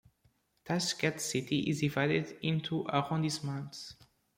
Tashkent 0.65 1.21
city 1.21 1.59
is 1.69 1.81
divided 1.81 2.35
into 2.41 2.85
arrondissements. 2.87 3.93